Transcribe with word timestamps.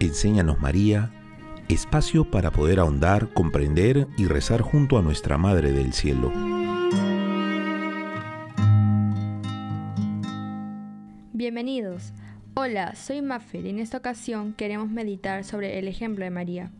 Enséñanos 0.00 0.58
María, 0.58 1.10
espacio 1.68 2.24
para 2.30 2.50
poder 2.50 2.80
ahondar, 2.80 3.34
comprender 3.34 4.08
y 4.16 4.24
rezar 4.24 4.62
junto 4.62 4.96
a 4.96 5.02
nuestra 5.02 5.36
Madre 5.36 5.72
del 5.72 5.92
Cielo. 5.92 6.32
Bienvenidos. 11.34 12.14
Hola, 12.54 12.94
soy 12.94 13.20
Maffer 13.20 13.66
y 13.66 13.68
en 13.68 13.78
esta 13.78 13.98
ocasión 13.98 14.54
queremos 14.54 14.88
meditar 14.88 15.44
sobre 15.44 15.78
el 15.78 15.86
ejemplo 15.86 16.24
de 16.24 16.30
María. 16.30 16.70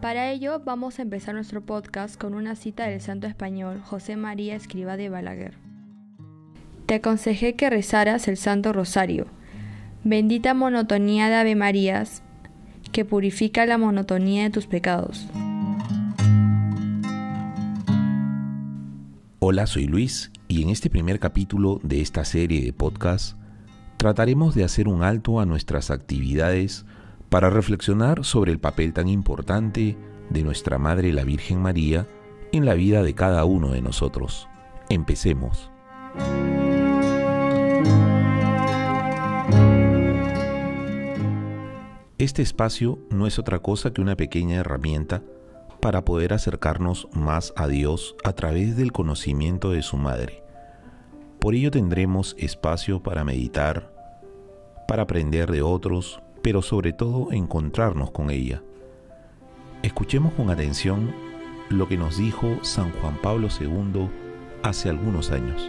Para 0.00 0.30
ello 0.30 0.62
vamos 0.64 1.00
a 1.00 1.02
empezar 1.02 1.34
nuestro 1.34 1.62
podcast 1.62 2.16
con 2.16 2.32
una 2.32 2.54
cita 2.54 2.86
del 2.86 3.00
santo 3.00 3.26
español 3.26 3.80
José 3.80 4.14
María 4.14 4.54
Escriba 4.54 4.96
de 4.96 5.08
Balaguer. 5.08 5.54
Te 6.86 6.94
aconsejé 6.94 7.56
que 7.56 7.70
rezaras 7.70 8.28
el 8.28 8.36
Santo 8.36 8.72
Rosario. 8.72 9.26
Bendita 10.04 10.54
monotonía 10.54 11.28
de 11.28 11.34
Ave 11.34 11.56
Marías, 11.56 12.22
que 12.92 13.04
purifica 13.04 13.66
la 13.66 13.78
monotonía 13.78 14.44
de 14.44 14.50
tus 14.50 14.66
pecados. 14.66 15.26
Hola, 19.40 19.66
soy 19.66 19.86
Luis 19.86 20.30
y 20.46 20.62
en 20.62 20.70
este 20.70 20.88
primer 20.88 21.18
capítulo 21.18 21.80
de 21.82 22.00
esta 22.00 22.24
serie 22.24 22.62
de 22.62 22.72
podcast 22.72 23.36
trataremos 23.96 24.54
de 24.54 24.64
hacer 24.64 24.88
un 24.88 25.02
alto 25.02 25.40
a 25.40 25.46
nuestras 25.46 25.90
actividades 25.90 26.84
para 27.28 27.50
reflexionar 27.50 28.24
sobre 28.24 28.52
el 28.52 28.60
papel 28.60 28.92
tan 28.92 29.08
importante 29.08 29.96
de 30.30 30.42
nuestra 30.42 30.78
Madre 30.78 31.12
la 31.12 31.24
Virgen 31.24 31.60
María 31.60 32.06
en 32.52 32.66
la 32.66 32.74
vida 32.74 33.02
de 33.02 33.14
cada 33.14 33.44
uno 33.44 33.70
de 33.70 33.80
nosotros. 33.80 34.48
Empecemos. 34.88 35.70
Este 42.22 42.40
espacio 42.40 43.00
no 43.10 43.26
es 43.26 43.40
otra 43.40 43.58
cosa 43.58 43.92
que 43.92 44.00
una 44.00 44.14
pequeña 44.14 44.58
herramienta 44.58 45.24
para 45.80 46.04
poder 46.04 46.32
acercarnos 46.32 47.08
más 47.12 47.52
a 47.56 47.66
Dios 47.66 48.14
a 48.22 48.32
través 48.32 48.76
del 48.76 48.92
conocimiento 48.92 49.72
de 49.72 49.82
su 49.82 49.96
Madre. 49.96 50.44
Por 51.40 51.56
ello 51.56 51.72
tendremos 51.72 52.36
espacio 52.38 53.02
para 53.02 53.24
meditar, 53.24 53.92
para 54.86 55.02
aprender 55.02 55.50
de 55.50 55.62
otros, 55.62 56.22
pero 56.44 56.62
sobre 56.62 56.92
todo 56.92 57.32
encontrarnos 57.32 58.12
con 58.12 58.30
ella. 58.30 58.62
Escuchemos 59.82 60.32
con 60.34 60.48
atención 60.48 61.12
lo 61.70 61.88
que 61.88 61.96
nos 61.96 62.18
dijo 62.18 62.62
San 62.62 62.92
Juan 63.00 63.20
Pablo 63.20 63.48
II 63.60 64.08
hace 64.62 64.90
algunos 64.90 65.32
años. 65.32 65.68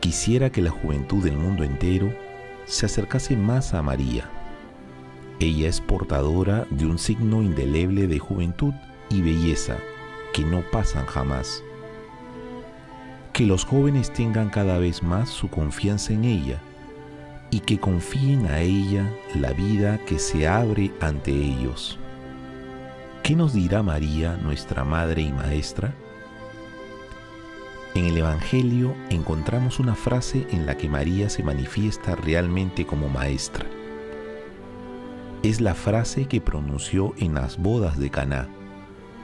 Quisiera 0.00 0.48
que 0.48 0.62
la 0.62 0.70
juventud 0.70 1.22
del 1.22 1.36
mundo 1.36 1.62
entero 1.62 2.10
se 2.64 2.86
acercase 2.86 3.36
más 3.36 3.74
a 3.74 3.82
María 3.82 4.30
ella 5.42 5.68
es 5.68 5.80
portadora 5.80 6.66
de 6.70 6.86
un 6.86 6.98
signo 6.98 7.42
indeleble 7.42 8.06
de 8.06 8.18
juventud 8.18 8.74
y 9.10 9.22
belleza 9.22 9.76
que 10.32 10.44
no 10.44 10.62
pasan 10.70 11.06
jamás. 11.06 11.62
Que 13.32 13.46
los 13.46 13.64
jóvenes 13.64 14.12
tengan 14.12 14.50
cada 14.50 14.78
vez 14.78 15.02
más 15.02 15.28
su 15.30 15.48
confianza 15.48 16.12
en 16.12 16.24
ella 16.24 16.60
y 17.50 17.60
que 17.60 17.80
confíen 17.80 18.46
a 18.46 18.60
ella 18.60 19.10
la 19.34 19.52
vida 19.52 19.98
que 20.06 20.18
se 20.18 20.46
abre 20.46 20.92
ante 21.00 21.32
ellos. 21.32 21.98
¿Qué 23.22 23.34
nos 23.34 23.52
dirá 23.52 23.82
María, 23.82 24.36
nuestra 24.36 24.84
Madre 24.84 25.22
y 25.22 25.32
Maestra? 25.32 25.94
En 27.94 28.06
el 28.06 28.16
Evangelio 28.16 28.94
encontramos 29.10 29.78
una 29.80 29.94
frase 29.94 30.46
en 30.50 30.66
la 30.66 30.76
que 30.76 30.88
María 30.88 31.28
se 31.28 31.42
manifiesta 31.42 32.16
realmente 32.16 32.86
como 32.86 33.08
maestra 33.08 33.66
es 35.42 35.60
la 35.60 35.74
frase 35.74 36.26
que 36.26 36.40
pronunció 36.40 37.14
en 37.18 37.34
las 37.34 37.58
bodas 37.58 37.98
de 37.98 38.10
Caná, 38.10 38.48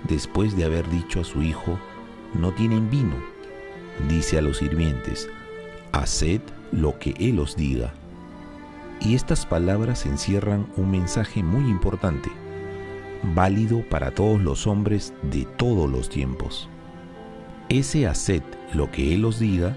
después 0.08 0.56
de 0.56 0.64
haber 0.64 0.88
dicho 0.90 1.20
a 1.20 1.24
su 1.24 1.42
hijo, 1.42 1.78
no 2.34 2.52
tienen 2.52 2.90
vino. 2.90 3.14
Dice 4.08 4.38
a 4.38 4.42
los 4.42 4.58
sirvientes, 4.58 5.28
haced 5.92 6.40
lo 6.72 6.98
que 6.98 7.14
él 7.18 7.38
os 7.38 7.56
diga. 7.56 7.92
Y 9.00 9.14
estas 9.14 9.46
palabras 9.46 10.06
encierran 10.06 10.66
un 10.76 10.90
mensaje 10.90 11.42
muy 11.42 11.70
importante, 11.70 12.30
válido 13.34 13.82
para 13.88 14.10
todos 14.10 14.40
los 14.40 14.66
hombres 14.66 15.14
de 15.22 15.44
todos 15.44 15.88
los 15.88 16.08
tiempos. 16.08 16.68
Ese 17.68 18.08
haced 18.08 18.42
lo 18.74 18.90
que 18.90 19.14
él 19.14 19.24
os 19.24 19.38
diga 19.38 19.76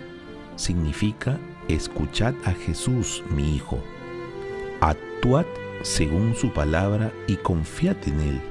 significa 0.56 1.40
escuchad 1.68 2.34
a 2.46 2.52
Jesús, 2.52 3.24
mi 3.36 3.56
hijo. 3.56 3.78
Actuad 4.80 5.46
según 5.84 6.36
su 6.36 6.52
palabra 6.52 7.12
y 7.28 7.38
confiad 7.38 7.98
en 8.06 8.20
Él. 8.20 8.42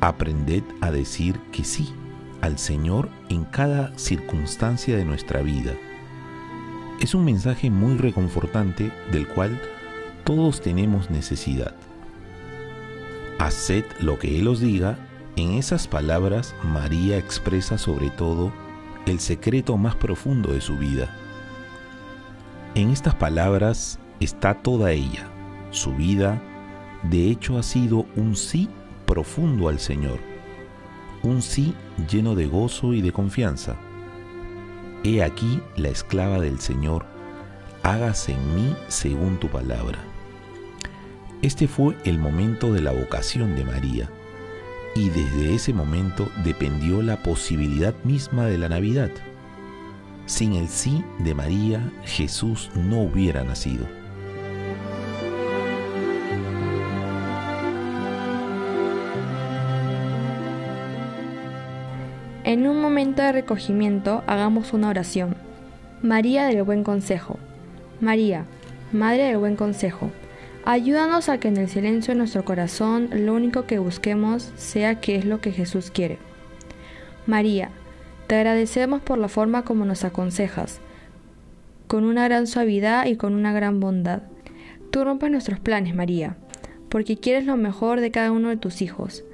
Aprended 0.00 0.62
a 0.80 0.90
decir 0.90 1.38
que 1.52 1.64
sí 1.64 1.92
al 2.40 2.58
Señor 2.58 3.08
en 3.28 3.44
cada 3.44 3.96
circunstancia 3.98 4.96
de 4.96 5.04
nuestra 5.04 5.42
vida. 5.42 5.72
Es 7.00 7.14
un 7.14 7.24
mensaje 7.24 7.70
muy 7.70 7.96
reconfortante 7.96 8.92
del 9.12 9.26
cual 9.26 9.60
todos 10.24 10.60
tenemos 10.60 11.10
necesidad. 11.10 11.74
Haced 13.38 13.84
lo 14.00 14.18
que 14.18 14.38
Él 14.38 14.48
os 14.48 14.60
diga. 14.60 14.98
En 15.36 15.52
esas 15.52 15.86
palabras 15.86 16.54
María 16.62 17.18
expresa 17.18 17.76
sobre 17.76 18.08
todo 18.08 18.52
el 19.04 19.20
secreto 19.20 19.76
más 19.76 19.94
profundo 19.94 20.52
de 20.52 20.62
su 20.62 20.78
vida. 20.78 21.14
En 22.74 22.90
estas 22.90 23.14
palabras 23.14 23.98
está 24.20 24.54
toda 24.54 24.92
ella 24.92 25.30
su 25.70 25.94
vida, 25.94 26.42
de 27.02 27.30
hecho, 27.30 27.58
ha 27.58 27.62
sido 27.62 28.06
un 28.16 28.36
sí 28.36 28.68
profundo 29.06 29.68
al 29.68 29.78
Señor, 29.78 30.18
un 31.22 31.42
sí 31.42 31.74
lleno 32.10 32.34
de 32.34 32.46
gozo 32.46 32.94
y 32.94 33.02
de 33.02 33.12
confianza. 33.12 33.76
He 35.04 35.22
aquí 35.22 35.60
la 35.76 35.88
esclava 35.88 36.40
del 36.40 36.58
Señor, 36.58 37.06
hágase 37.82 38.32
en 38.32 38.54
mí 38.54 38.76
según 38.88 39.38
tu 39.38 39.48
palabra. 39.48 39.98
Este 41.42 41.68
fue 41.68 41.94
el 42.04 42.18
momento 42.18 42.72
de 42.72 42.80
la 42.80 42.92
vocación 42.92 43.54
de 43.54 43.64
María, 43.64 44.10
y 44.94 45.10
desde 45.10 45.54
ese 45.54 45.72
momento 45.74 46.28
dependió 46.42 47.02
la 47.02 47.22
posibilidad 47.22 47.94
misma 48.02 48.46
de 48.46 48.58
la 48.58 48.68
Navidad. 48.68 49.10
Sin 50.24 50.54
el 50.54 50.68
sí 50.68 51.04
de 51.18 51.34
María, 51.34 51.92
Jesús 52.04 52.70
no 52.74 53.02
hubiera 53.02 53.44
nacido. 53.44 53.86
En 62.46 62.68
un 62.68 62.80
momento 62.80 63.22
de 63.22 63.32
recogimiento 63.32 64.22
hagamos 64.28 64.72
una 64.72 64.88
oración. 64.88 65.34
María 66.00 66.46
del 66.46 66.62
Buen 66.62 66.84
Consejo. 66.84 67.40
María, 68.00 68.44
Madre 68.92 69.24
del 69.24 69.38
Buen 69.38 69.56
Consejo, 69.56 70.12
ayúdanos 70.64 71.28
a 71.28 71.38
que 71.38 71.48
en 71.48 71.56
el 71.56 71.68
silencio 71.68 72.14
de 72.14 72.18
nuestro 72.18 72.44
corazón 72.44 73.10
lo 73.12 73.34
único 73.34 73.66
que 73.66 73.80
busquemos 73.80 74.52
sea 74.54 75.00
qué 75.00 75.16
es 75.16 75.24
lo 75.24 75.40
que 75.40 75.50
Jesús 75.50 75.90
quiere. 75.90 76.18
María, 77.26 77.70
te 78.28 78.36
agradecemos 78.36 79.02
por 79.02 79.18
la 79.18 79.26
forma 79.26 79.64
como 79.64 79.84
nos 79.84 80.04
aconsejas, 80.04 80.78
con 81.88 82.04
una 82.04 82.28
gran 82.28 82.46
suavidad 82.46 83.06
y 83.06 83.16
con 83.16 83.34
una 83.34 83.52
gran 83.52 83.80
bondad. 83.80 84.22
Tú 84.92 85.02
rompes 85.02 85.32
nuestros 85.32 85.58
planes, 85.58 85.96
María, 85.96 86.36
porque 86.90 87.16
quieres 87.16 87.44
lo 87.44 87.56
mejor 87.56 88.00
de 88.00 88.12
cada 88.12 88.30
uno 88.30 88.50
de 88.50 88.56
tus 88.56 88.82
hijos. 88.82 89.24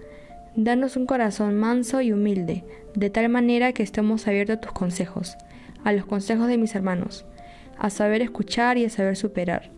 Danos 0.55 0.97
un 0.97 1.07
corazón 1.07 1.57
manso 1.57 2.03
y 2.03 2.13
humilde, 2.13 2.63
de 2.95 3.09
tal 3.09 3.31
manera 3.31 3.73
que 3.73 3.83
estemos 3.83 4.29
abiertos 4.29 4.59
a 4.59 4.61
tus 4.61 4.73
consejos, 4.73 5.39
a 5.83 5.93
los 5.93 6.05
consejos 6.05 6.47
de 6.47 6.59
mis 6.59 6.75
hermanos, 6.75 7.25
a 7.79 7.89
saber 7.89 8.21
escuchar 8.21 8.77
y 8.77 8.85
a 8.85 8.91
saber 8.91 9.17
superar, 9.17 9.71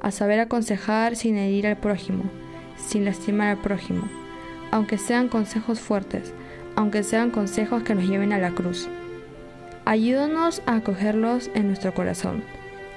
a 0.00 0.12
saber 0.12 0.38
aconsejar 0.38 1.16
sin 1.16 1.36
herir 1.36 1.66
al 1.66 1.76
prójimo, 1.76 2.22
sin 2.76 3.04
lastimar 3.04 3.48
al 3.48 3.60
prójimo, 3.62 4.08
aunque 4.70 4.96
sean 4.96 5.26
consejos 5.26 5.80
fuertes, 5.80 6.32
aunque 6.76 7.02
sean 7.02 7.32
consejos 7.32 7.82
que 7.82 7.96
nos 7.96 8.08
lleven 8.08 8.32
a 8.32 8.38
la 8.38 8.52
cruz. 8.52 8.88
Ayúdanos 9.86 10.62
a 10.66 10.76
acogerlos 10.76 11.50
en 11.54 11.66
nuestro 11.66 11.94
corazón, 11.94 12.44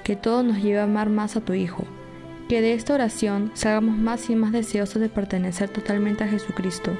que 0.04 0.14
todo 0.14 0.44
nos 0.44 0.62
lleve 0.62 0.78
a 0.78 0.84
amar 0.84 1.10
más 1.10 1.34
a 1.34 1.40
tu 1.40 1.54
Hijo, 1.54 1.84
que 2.48 2.60
de 2.60 2.74
esta 2.74 2.94
oración 2.94 3.50
salgamos 3.54 3.96
más 3.96 4.28
y 4.30 4.36
más 4.36 4.52
deseosos 4.52 5.00
de 5.00 5.08
pertenecer 5.08 5.68
totalmente 5.68 6.24
a 6.24 6.28
Jesucristo, 6.28 6.92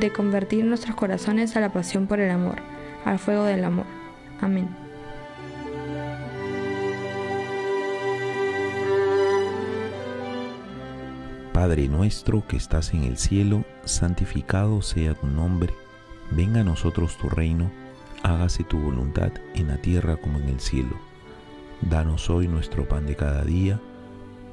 de 0.00 0.10
convertir 0.10 0.64
nuestros 0.64 0.94
corazones 0.94 1.56
a 1.56 1.60
la 1.60 1.72
pasión 1.72 2.06
por 2.06 2.20
el 2.20 2.30
amor, 2.30 2.56
al 3.04 3.18
fuego 3.18 3.44
del 3.44 3.64
amor. 3.64 3.86
Amén. 4.40 4.68
Padre 11.52 11.88
nuestro 11.88 12.46
que 12.46 12.56
estás 12.56 12.94
en 12.94 13.02
el 13.02 13.18
cielo, 13.18 13.64
santificado 13.84 14.80
sea 14.80 15.14
tu 15.14 15.26
nombre, 15.26 15.74
venga 16.30 16.60
a 16.60 16.64
nosotros 16.64 17.16
tu 17.16 17.28
reino, 17.28 17.68
hágase 18.22 18.62
tu 18.62 18.78
voluntad 18.78 19.32
en 19.54 19.66
la 19.66 19.78
tierra 19.78 20.18
como 20.18 20.38
en 20.38 20.50
el 20.50 20.60
cielo. 20.60 20.96
Danos 21.80 22.30
hoy 22.30 22.46
nuestro 22.46 22.86
pan 22.86 23.06
de 23.06 23.16
cada 23.16 23.42
día, 23.42 23.80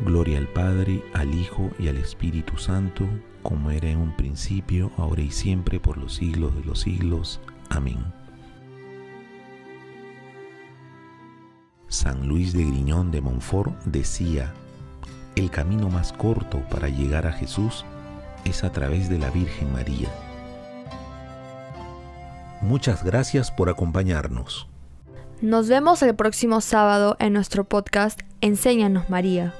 Gloria 0.00 0.38
al 0.38 0.48
Padre, 0.48 1.02
al 1.12 1.34
Hijo 1.34 1.70
y 1.78 1.88
al 1.88 1.96
Espíritu 1.96 2.58
Santo, 2.58 3.06
como 3.42 3.70
era 3.70 3.88
en 3.88 3.98
un 3.98 4.16
principio, 4.16 4.90
ahora 4.96 5.22
y 5.22 5.30
siempre, 5.30 5.78
por 5.78 5.96
los 5.96 6.14
siglos 6.14 6.54
de 6.56 6.64
los 6.64 6.80
siglos. 6.80 7.40
Amén. 7.70 8.04
San 11.88 12.26
Luis 12.26 12.52
de 12.52 12.64
Griñón 12.64 13.10
de 13.12 13.20
Montfort 13.20 13.72
decía, 13.84 14.52
el 15.36 15.50
camino 15.50 15.88
más 15.88 16.12
corto 16.12 16.58
para 16.68 16.88
llegar 16.88 17.26
a 17.26 17.32
Jesús 17.32 17.84
es 18.44 18.64
a 18.64 18.72
través 18.72 19.08
de 19.08 19.18
la 19.18 19.30
Virgen 19.30 19.72
María. 19.72 20.08
Muchas 22.60 23.04
gracias 23.04 23.50
por 23.50 23.68
acompañarnos. 23.68 24.68
Nos 25.40 25.68
vemos 25.68 26.02
el 26.02 26.14
próximo 26.14 26.60
sábado 26.60 27.16
en 27.20 27.32
nuestro 27.32 27.64
podcast 27.64 28.20
Enséñanos 28.40 29.10
María. 29.10 29.54